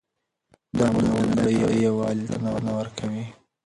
[0.77, 1.55] دا ناول د نړۍ
[1.85, 3.25] یووالي ته بلنه ورکوي.